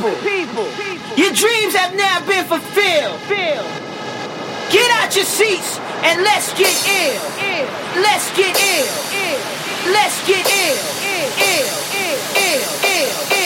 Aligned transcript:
people, 0.00 0.64
people. 0.72 1.16
Your 1.16 1.32
dreams 1.32 1.74
have 1.74 1.94
now 1.94 2.24
been 2.26 2.44
fulfilled. 2.46 3.20
Get 4.72 4.90
out 4.96 5.14
your 5.14 5.24
seats 5.24 5.78
and 5.78 6.22
let's 6.22 6.52
get 6.56 6.72
ill. 6.88 7.20
Ill. 7.44 7.66
Let's 8.00 8.30
get 8.36 8.56
ill. 8.56 8.88
Ill. 9.12 9.92
Let's 9.92 10.26
get 10.26 10.46
ill. 10.46 10.78
Ill. 11.04 11.28
Ill. 11.36 11.68
Ill. 11.96 12.18
Ill. 12.36 12.62
Ill. 12.84 13.34
Ill. 13.34 13.39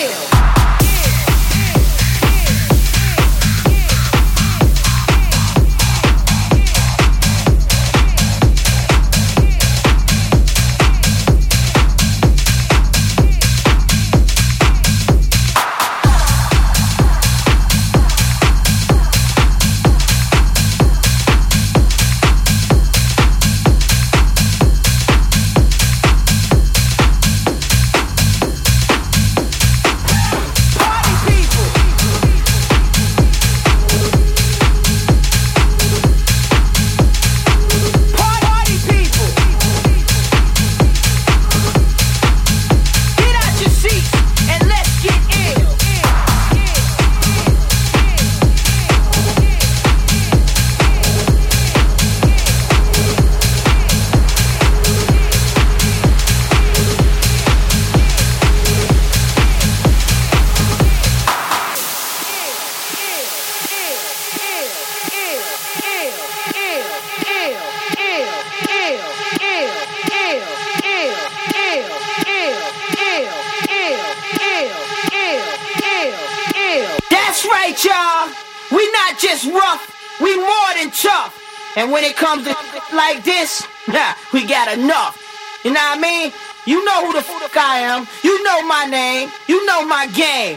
And 81.84 81.92
when 81.92 82.02
it 82.02 82.16
comes 82.16 82.44
to 82.44 82.56
like 82.96 83.24
this, 83.24 83.62
nah, 83.88 84.14
we 84.32 84.46
got 84.46 84.72
enough. 84.72 85.20
You 85.64 85.70
know 85.70 85.80
what 85.80 85.98
I 85.98 86.00
mean? 86.00 86.32
You 86.64 86.82
know 86.82 87.06
who 87.06 87.12
the 87.12 87.20
fuck 87.20 87.54
I 87.58 87.80
am. 87.80 88.06
You 88.22 88.42
know 88.42 88.66
my 88.66 88.86
name. 88.86 89.28
You 89.48 89.66
know 89.66 89.86
my 89.86 90.06
game. 90.06 90.56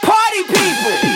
Party 0.00 0.42
people. 0.44 1.15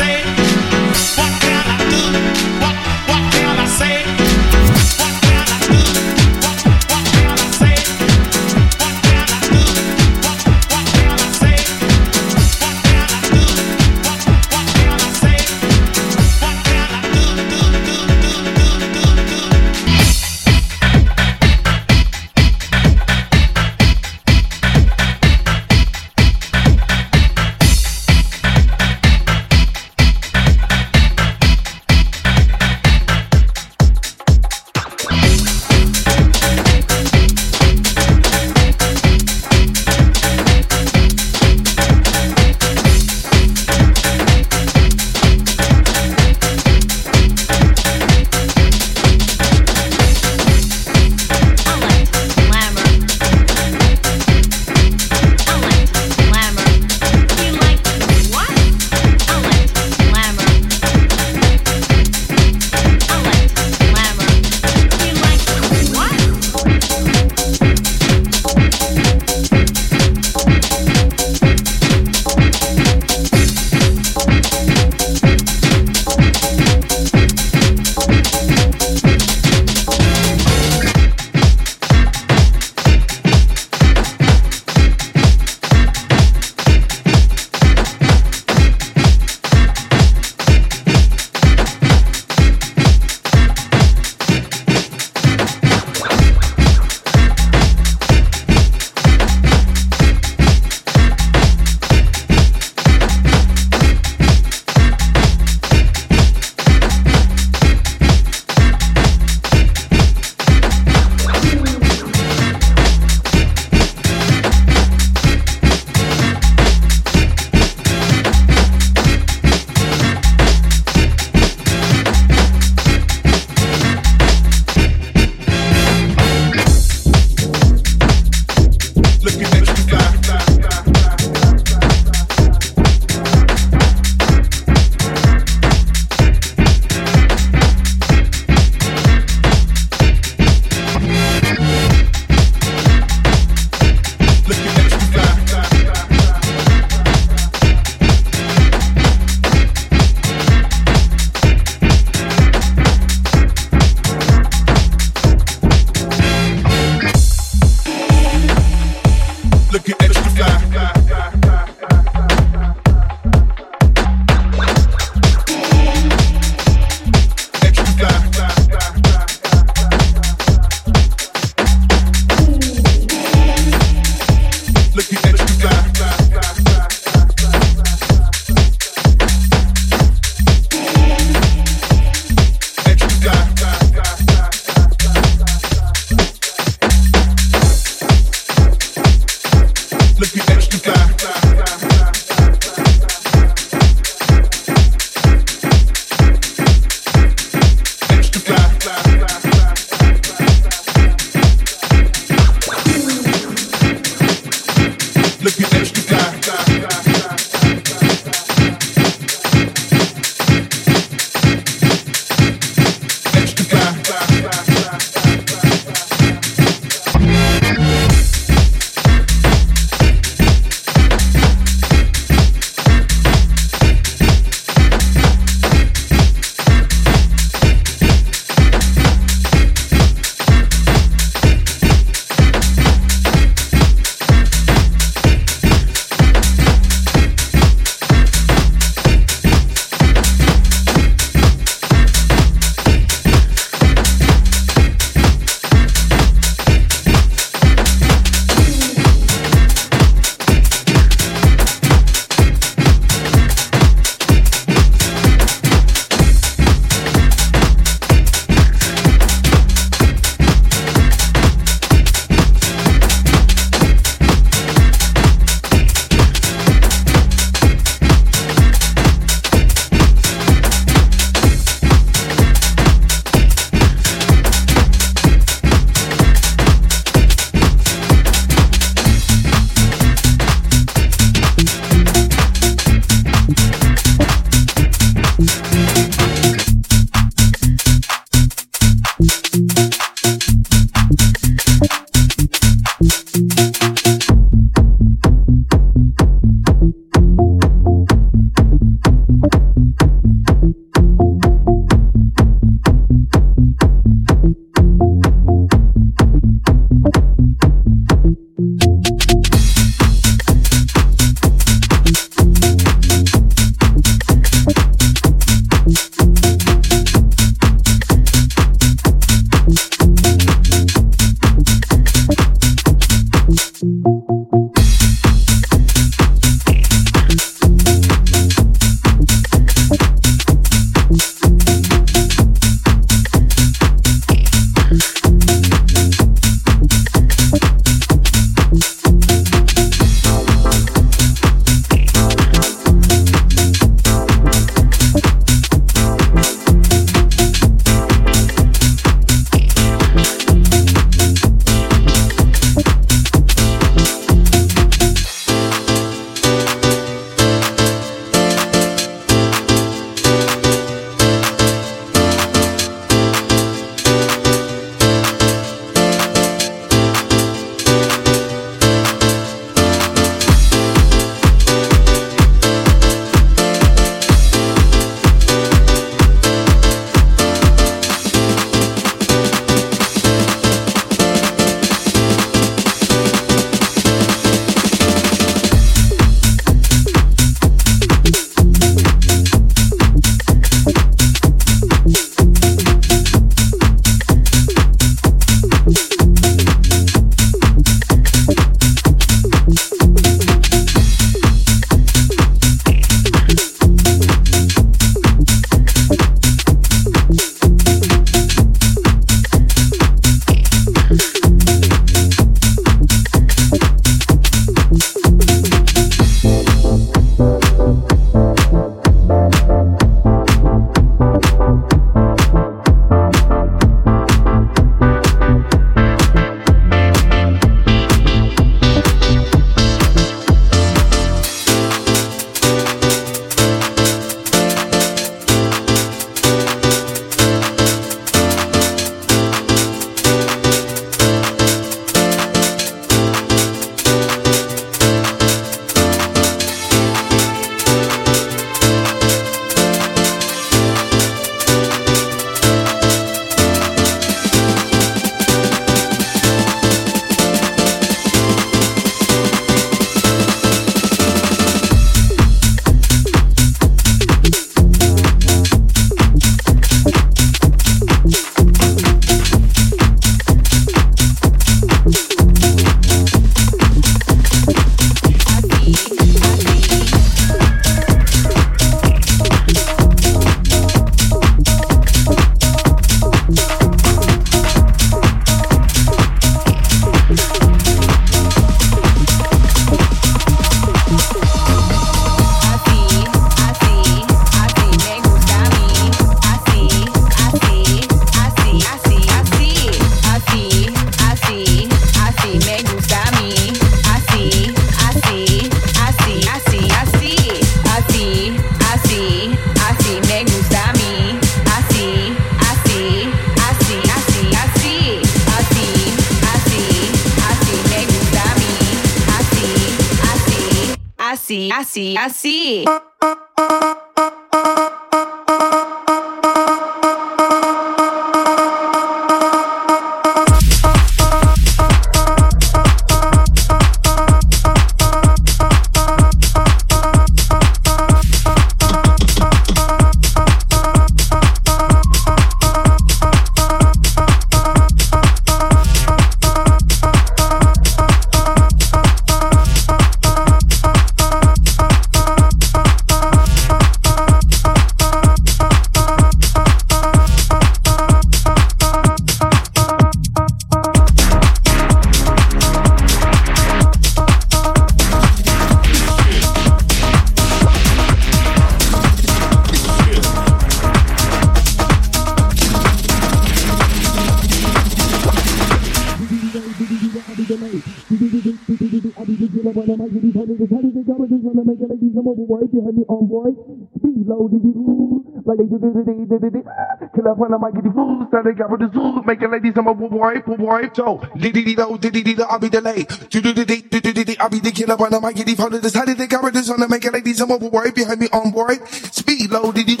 make 581.74 581.82
it 581.82 581.90
like 581.90 582.00
these 582.00 582.14
number 582.14 582.34
boys, 582.34 582.70
they 582.72 582.80
had 582.80 582.94
me 582.94 583.02
on 583.08 583.26
boy. 583.26 583.50
Speed 583.98 584.26
low, 584.30 584.46
did 584.46 584.62
you? 584.62 585.26
Like 585.44 585.58
they 585.58 585.66
did 585.66 585.82
it, 585.82 586.06
did 586.06 586.54
it, 586.54 586.66
Till 587.14 587.26
I 587.26 587.34
find 587.34 587.54
I 587.54 587.58
might 587.58 587.74
get 587.74 587.84
the 587.84 587.90
food, 587.90 588.28
start 588.30 588.44
they 588.46 588.54
got 588.54 588.70
with 588.70 588.80
the 588.80 588.88
zoo. 588.94 589.22
Make 589.26 589.42
it 589.42 589.50
like 589.50 589.62
these 589.62 589.74
number 589.74 589.94
boy, 589.94 590.38
boy, 590.46 590.56
boy. 590.56 590.82
So, 590.94 591.20
did 591.36 591.56
it, 591.56 591.78
low, 591.78 591.96
did 591.98 592.14
it, 592.14 592.40
I'll 592.46 592.58
be 592.58 592.68
delayed. 592.70 593.08
Do 593.28 593.40
do 593.42 593.52
do 593.52 593.64
do 593.64 594.00
do 594.00 594.12
do 594.12 594.34
I'll 594.38 594.48
be 594.48 594.60
the 594.60 594.70
killer, 594.70 594.96
but 594.96 595.12
I 595.12 595.18
might 595.18 595.34
get 595.34 595.46
the 595.46 595.54
food. 595.58 595.82
Decided 595.82 596.16
they 596.16 596.26
got 596.26 596.44
with 596.44 596.54
this 596.54 596.68
the 596.68 596.76
to 596.78 596.88
make 596.88 597.04
it 597.04 597.12
like 597.12 597.24
these 597.24 597.40
number 597.40 597.58
boy, 597.58 597.90
behind 597.90 598.20
me 598.20 598.28
on 598.32 598.50
boy. 598.54 598.78
Speed 599.10 599.50
low, 599.50 599.72
did 599.72 599.90
it, 599.90 600.00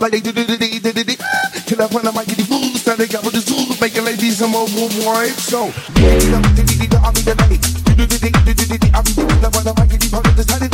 like 0.00 0.12
they 0.12 0.20
did 0.20 0.38
it, 0.38 0.48
did 0.48 0.62
it, 0.64 1.20
Till 1.68 1.82
I 1.82 1.86
find 1.88 2.08
I 2.08 2.12
might 2.12 2.26
get 2.26 2.38
the 2.40 2.48
food, 2.48 2.80
start 2.80 2.98
they 2.98 3.06
got 3.06 3.24
with 3.24 3.34
the 3.36 3.44
zoo. 3.44 3.76
Make 3.80 3.94
it 3.94 4.02
like 4.02 4.16
these 4.16 4.40
number 4.40 4.64
boy. 4.72 5.28
So, 5.36 5.68
did 5.92 6.32
it, 6.32 6.66
did 6.66 6.88
it, 6.88 6.94
I'll 6.96 7.12
be 7.12 7.20
delayed. 7.20 7.60
Do 7.94 7.94
do 7.94 8.06
do 8.08 8.18
do 8.18 8.78
do 8.78 8.88
I'll 8.96 9.04
be 9.04 9.12
the 9.12 9.22
killer, 9.28 9.50
but 9.52 9.66
I 9.68 9.72
might 9.78 9.90
get 9.90 10.00
the 10.00 10.08
food. 10.10 10.36
Decided 10.36 10.73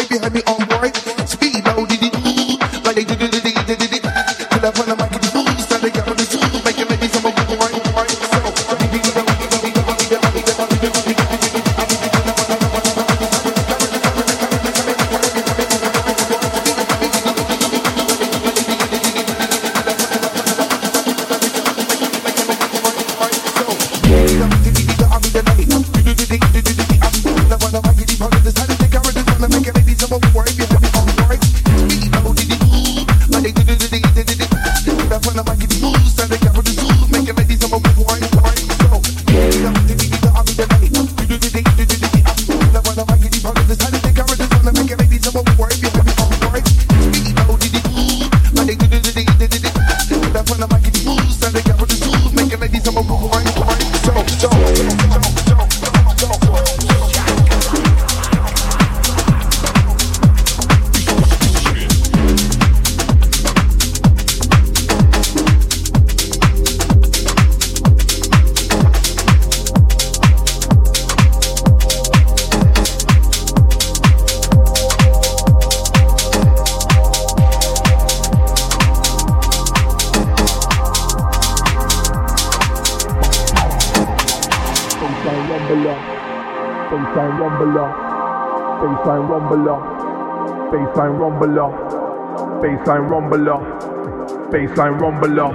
baseline 94.51 94.99
rumbler, 94.99 95.51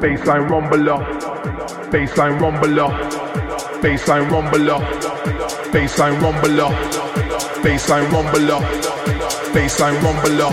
baseline 0.00 0.46
rumbler, 0.50 0.98
baseline 1.90 2.38
rumbler, 2.40 2.90
baseline 3.82 4.28
rumbler, 4.30 4.78
baseline 5.72 6.20
rumbler, 6.20 6.70
baseline 7.62 8.08
rumbler, 8.12 8.60
baseline 9.54 9.98
rumbler, 10.04 10.50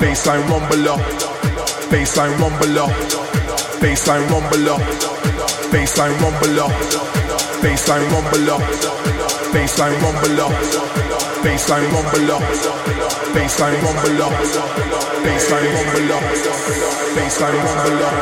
baseline 0.00 0.46
rumbler, 0.48 0.96
baseline 1.90 2.36
rumbler, 2.40 2.88
baseline 3.82 4.26
rumbler, 4.30 4.68
baseline 5.72 6.16
rumbler, 6.22 6.68
baseline 7.62 8.06
rumbler, 8.12 8.58
baseline 9.52 9.96
rumbler, 10.02 10.50
baseline 11.42 11.86
rumbler, 11.92 13.25
baseline 13.36 13.76
rumbler, 13.84 14.30
baseline 15.24 15.68
rumbler, 15.76 16.20
baseline 17.16 17.60
rumbler, 17.76 18.12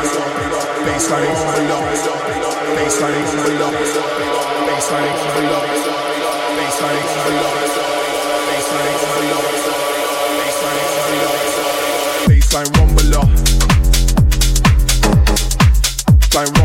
baseline 0.85 1.31
rumbler, 1.39 1.79
baseline 2.75 2.75
rumbler, 2.75 2.75
baseline 2.75 3.23
rumbler, 3.31 3.71
baseline 4.67 5.15
rumbler, 5.21 5.63
baseline 6.57 7.03
rumbler, 7.15 7.53
baseline 8.57 8.97
rumbler, 9.05 9.43
baseline 10.37 10.87
rumbler, 10.95 11.33
baseline 12.27 12.69
rumbler, 12.75 13.25
baseline 16.29 16.64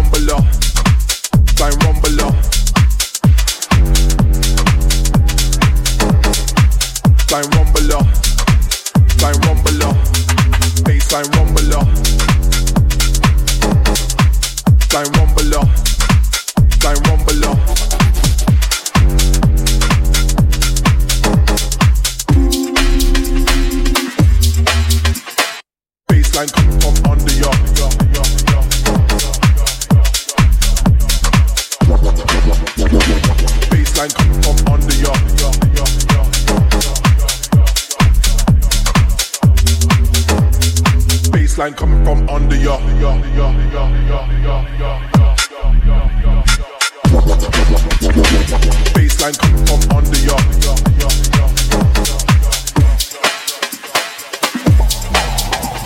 Baseline 48.93 49.39
coming 49.39 49.65
from 49.65 49.97
under 49.97 50.19
your, 50.19 50.90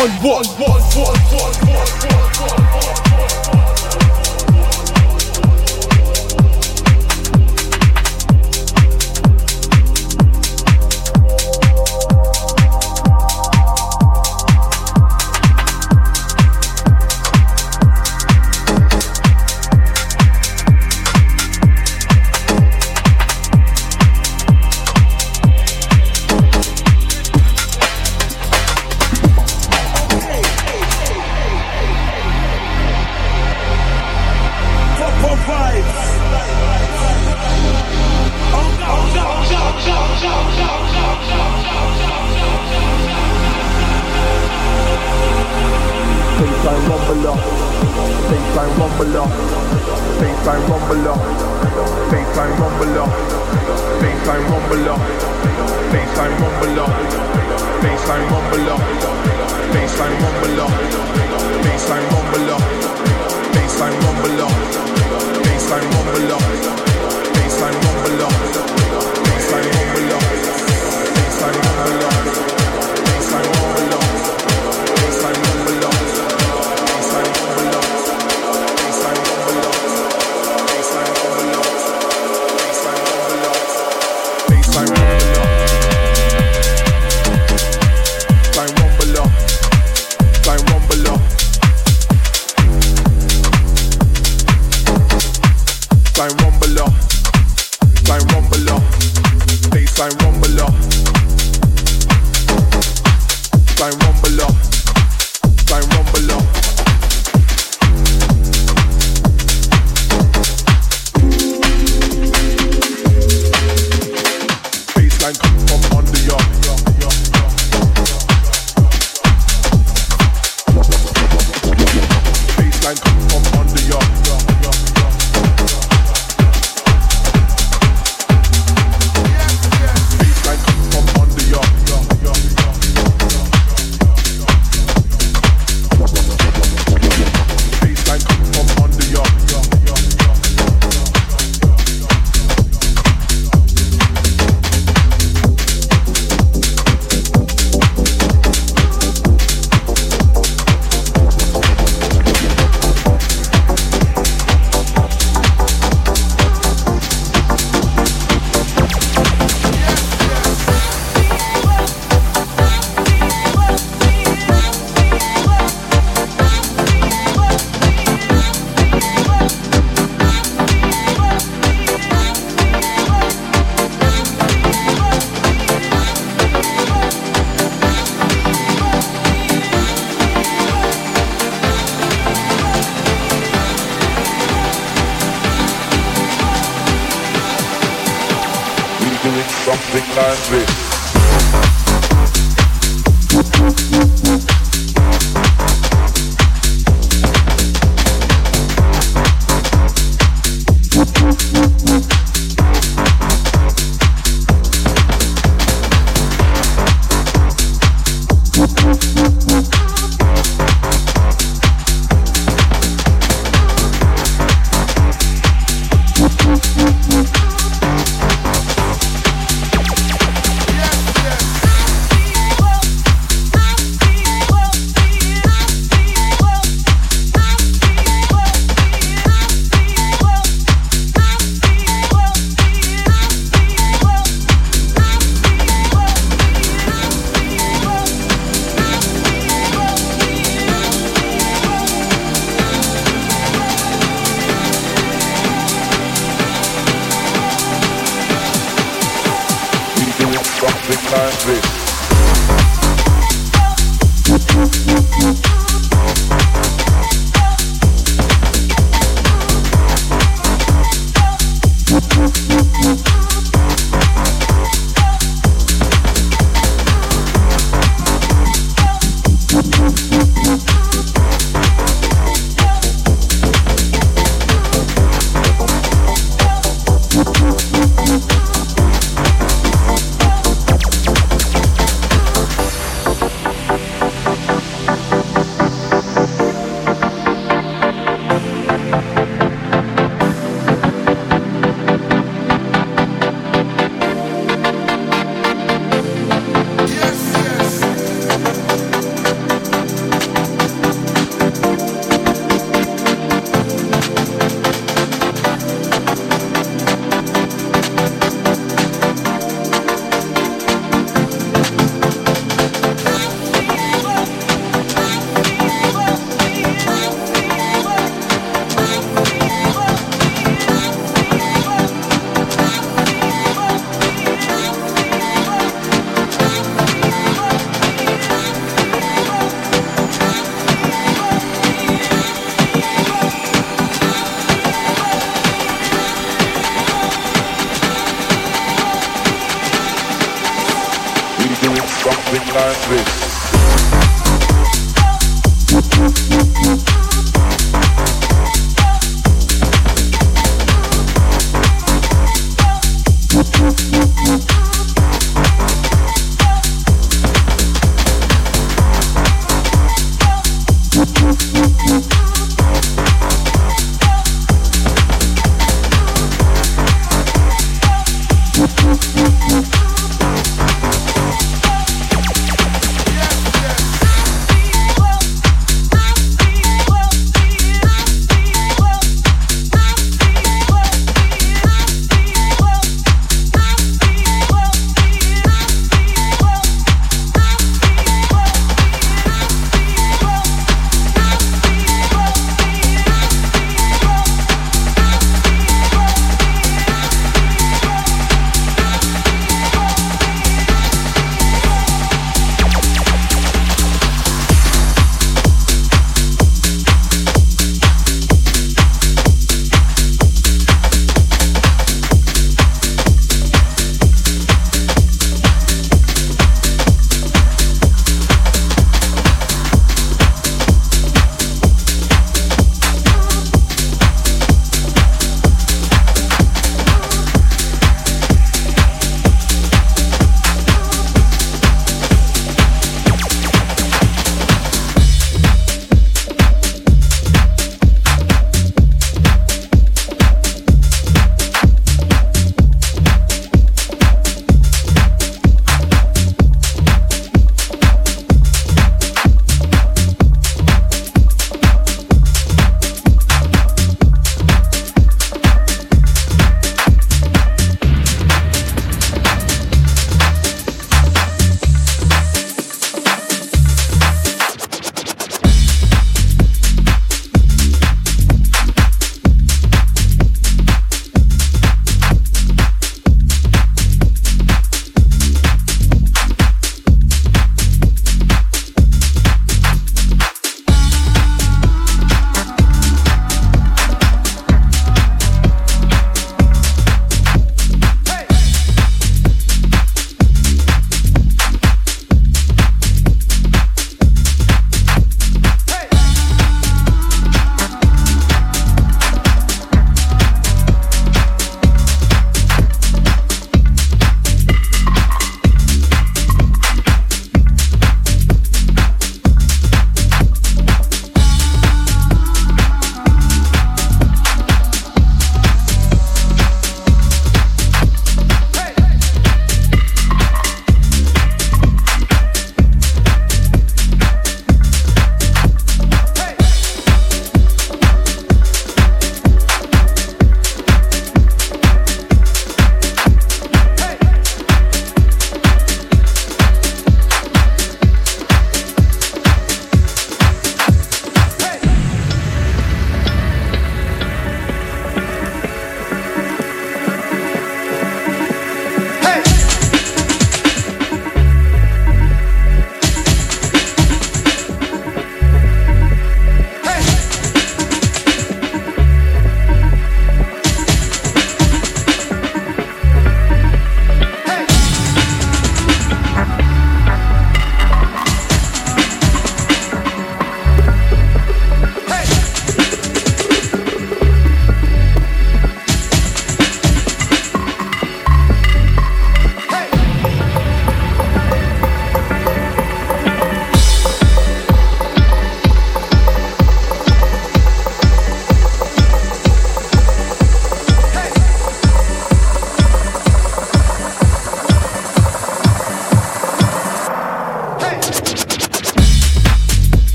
on 0.00 0.08
what? 0.22 0.40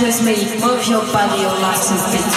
With 0.00 0.22
me, 0.24 0.34
move 0.60 0.86
your 0.88 1.00
body, 1.12 1.42
your 1.42 1.52
license 1.60 2.04
beat. 2.12 2.35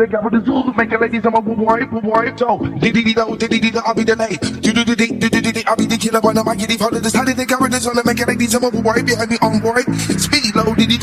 They 0.00 0.06
got 0.06 0.24
with 0.24 0.32
the 0.32 0.42
zoo, 0.44 0.72
make 0.74 0.92
a 0.92 0.98
ladies 0.98 1.24
I'm 1.26 1.34
a 1.34 1.40
wipe, 1.40 1.92
wipe, 1.92 2.38
so 2.38 2.58
diddy 2.58 3.04
diddy 3.04 3.14
do 3.14 3.36
diddy 3.36 3.60
diddy 3.60 3.78
I'll 3.84 3.94
be 3.94 4.04
the 4.04 4.16
late, 4.16 4.40
do 4.40 4.72
do 4.72 4.84
diddy 4.84 5.18
diddy 5.18 5.40
diddy 5.40 5.62
I'll 5.66 5.76
be 5.76 5.86
the 5.86 5.96
killer 5.96 6.20
on 6.24 6.34
the 6.34 6.44
mic, 6.44 6.66
the 6.66 6.76
follow 6.76 6.98
this, 6.98 7.14
how 7.14 7.24
did 7.24 7.36
they 7.36 7.44
with 7.44 7.70
this 7.70 7.86
on 7.86 7.94
the 7.94 8.02
make 8.04 8.20
a 8.20 8.26
ladies 8.26 8.54
I'm 8.54 8.64
a 8.64 8.70
wipe, 8.70 9.06
behind 9.06 9.30
me 9.30 9.36
on 9.42 9.60
board, 9.60 9.84
speed 10.18 10.56
low 10.56 10.74
diddy 10.74 10.98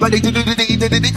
like 0.00 0.12
they 0.12 0.20
do 0.20 0.32
diddy 0.32 0.54
diddy 0.56 0.88
diddy 0.88 1.10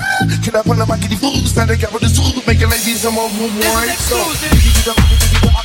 Kill 0.44 0.58
up 0.58 0.68
on 0.68 0.78
the 0.78 0.86
mic, 0.86 1.02
the 1.08 1.16
fools 1.16 1.56
that 1.56 1.68
they 1.68 1.78
got 1.78 1.94
with 1.94 2.04
the 2.04 2.10
zoo, 2.10 2.44
make 2.46 2.62
a 2.62 2.68
ladies 2.68 3.06
I'm 3.06 3.18
a 3.18 3.26
wipe, 3.26 3.98
so 4.06 4.20
diddy 4.44 4.60
diddy 4.60 4.82
do 4.84 4.92
diddy 4.92 4.92
diddy 4.92 4.92
I'll 4.92 5.10
be 5.10 5.16
the 5.16 5.40
late, 5.48 5.65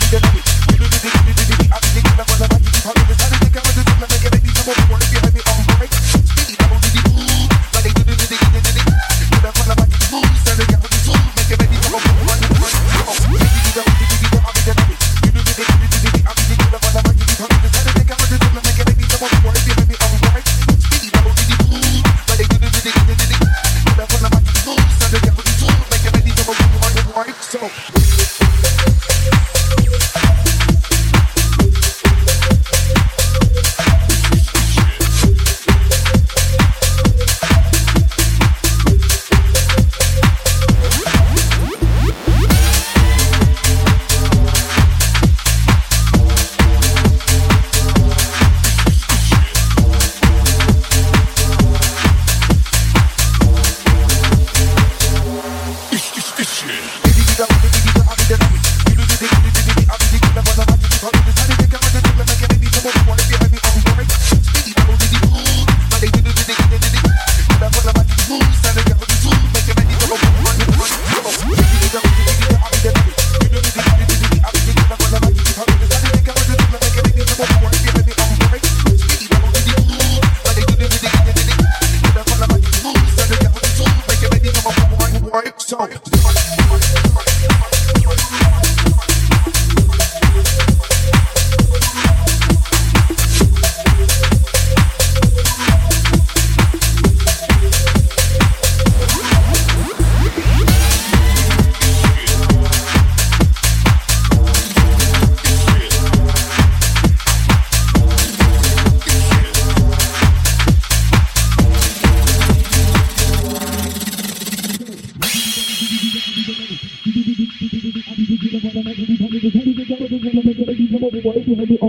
Ladies, 121.51 121.81